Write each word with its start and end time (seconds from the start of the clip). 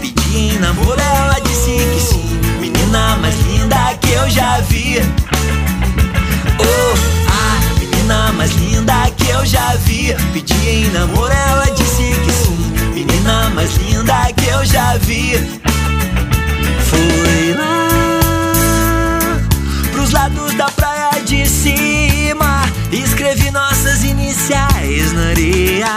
Pedi 0.00 0.36
em 0.36 0.58
namoro, 0.58 1.00
ela 1.00 1.38
disse 1.40 1.70
que 1.70 2.00
sim. 2.00 2.40
Menina 2.60 3.16
mais 3.16 3.34
linda 3.46 3.94
que 4.00 4.12
eu 4.12 4.30
já 4.30 4.60
vi. 4.60 5.00
Oh, 6.58 6.94
a 7.30 7.78
menina 7.78 8.32
mais 8.32 8.52
linda 8.52 9.10
que 9.16 9.28
eu 9.30 9.44
já 9.46 9.74
vi. 9.76 10.14
Pedi 10.32 10.68
em 10.68 10.90
namoro, 10.90 11.32
ela 11.32 11.66
disse 11.70 12.14
que 12.24 12.32
sim. 12.32 12.56
Menina 12.94 13.50
mais 13.54 13.74
linda 13.76 14.32
que 14.36 14.46
eu 14.46 14.64
já 14.64 14.96
vi. 14.98 15.32
Foi 16.88 17.54
lá 17.54 17.88
pros 19.92 20.12
lados 20.12 20.54
da 20.54 20.66
praia 20.66 21.22
de 21.24 21.46
cima. 21.48 22.62
Escrevi 22.92 23.50
nossas 23.50 24.04
iniciais 24.04 25.12
na 25.12 25.28
areia. 25.30 25.96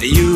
E 0.00 0.20
o 0.20 0.31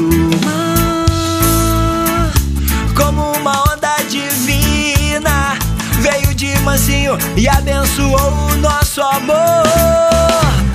mansinho 6.66 7.16
e 7.36 7.48
abençoou 7.48 8.32
o 8.50 8.56
nosso 8.56 9.00
amor. 9.00 9.36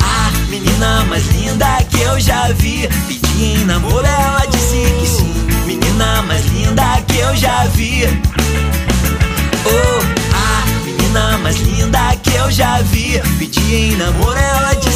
A 0.02 0.32
menina 0.50 1.04
mais 1.04 1.28
linda 1.28 1.84
que 1.90 2.00
eu 2.00 2.18
já 2.18 2.48
vi, 2.54 2.88
pedi 3.10 3.44
em 3.44 3.66
namoro, 3.66 4.06
ela 4.06 4.46
disse 4.50 4.82
que 5.00 5.06
sim. 5.06 5.34
Menina 5.66 6.22
mais 6.22 6.46
linda 6.46 6.84
que 7.08 7.18
eu 7.18 7.36
já 7.36 7.66
vi. 7.66 8.06
Oh, 9.66 10.02
a 10.34 10.86
menina 10.86 11.38
mais 11.40 11.58
linda 11.58 12.16
que 12.24 12.36
eu 12.36 12.50
já 12.50 12.82
vi, 12.84 13.22
pedi 13.38 13.76
em 13.76 13.98
namoro, 13.98 14.40
ela 14.40 14.74
disse 14.76 14.91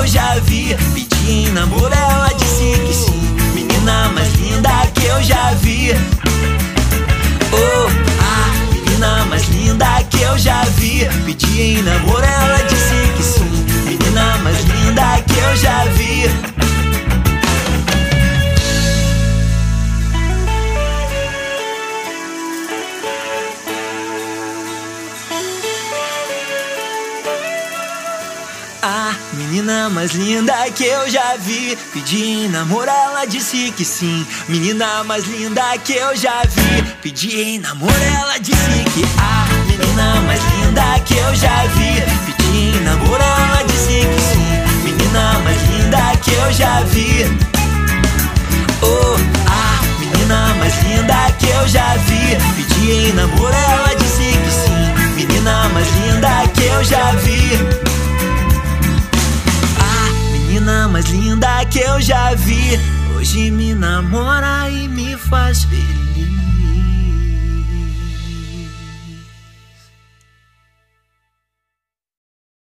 eu 0.00 0.06
já 0.06 0.34
vi, 0.44 0.74
pedi 0.94 1.50
namoro, 1.50 1.92
ela 1.92 2.30
disse 2.38 2.80
que 2.86 2.94
sim. 2.94 3.20
Menina 3.54 4.08
mais 4.08 4.32
linda 4.34 4.70
que 4.94 5.04
eu 5.04 5.22
já 5.22 5.52
vi. 5.54 5.90
Oh, 7.52 7.86
a 8.22 8.72
menina 8.72 9.26
mais 9.26 9.46
linda 9.48 10.02
que 10.08 10.22
eu 10.22 10.38
já 10.38 10.62
vi. 10.78 11.06
Pedi 11.26 11.82
namoro, 11.82 11.99
menina 29.50 29.90
mais 29.90 30.12
linda 30.12 30.54
que 30.70 30.84
eu 30.84 31.10
já 31.10 31.34
vi. 31.36 31.76
Pedi 31.92 32.46
namoro, 32.48 32.88
ela 32.88 33.24
disse 33.24 33.72
que 33.72 33.84
sim. 33.84 34.24
Menina 34.48 35.02
mais 35.02 35.26
linda 35.26 35.76
que 35.84 35.94
eu 35.94 36.16
já 36.16 36.42
vi. 36.44 36.82
Pedi 37.02 37.58
namoro, 37.58 37.92
ela 37.92 38.38
disse 38.38 38.84
que 38.94 39.04
A 39.18 39.48
menina 39.66 40.20
mais 40.20 40.40
linda 40.54 41.00
que 41.04 41.14
eu 41.14 41.34
já 41.34 41.64
vi. 41.74 42.00
Pedi 42.26 42.80
namoro, 42.84 43.20
ela 43.20 43.64
disse 43.64 44.06
que 44.06 44.20
sim. 44.20 44.84
Menina 44.84 45.40
mais 45.40 45.60
linda 45.68 46.16
que 46.22 46.32
eu 46.32 46.52
já 46.52 46.80
vi. 46.84 47.26
Oh, 48.82 49.16
a 49.50 49.82
menina 49.98 50.54
mais 50.60 50.74
linda 50.84 51.32
que 51.40 51.48
eu 51.48 51.66
já 51.66 51.96
vi. 51.96 52.36
Pedi 52.54 53.12
namoro, 53.14 53.52
ela 53.52 53.69
já 62.10 62.34
vi. 62.34 62.60
Hoje 63.14 63.52
me 63.52 63.72
namora 63.72 64.68
e 64.68 64.88
me 64.88 65.16
faz 65.16 65.62
feliz 65.62 66.09